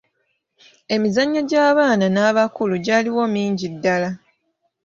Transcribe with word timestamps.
Emizanyo 0.95 1.41
gy'abaana 1.49 2.05
n'abakulu 2.11 2.73
gyaliwo 2.85 3.23
mingi 3.33 3.67
ddala. 3.73 4.09